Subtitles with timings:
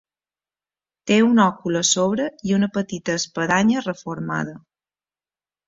[1.11, 4.59] Té un òcul a sobre i una petita espadanya reformada.